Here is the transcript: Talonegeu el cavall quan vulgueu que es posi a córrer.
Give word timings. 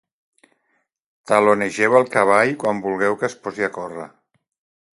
Talonegeu 1.31 1.97
el 2.01 2.09
cavall 2.15 2.55
quan 2.65 2.81
vulgueu 2.89 3.19
que 3.21 3.31
es 3.31 3.39
posi 3.45 3.69
a 3.69 3.73
córrer. 3.79 4.09